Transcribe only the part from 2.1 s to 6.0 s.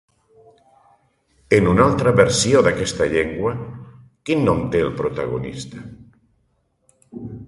versió d'aquesta llegenda, quin nom té el protagonista?